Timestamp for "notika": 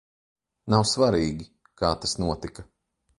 2.25-2.67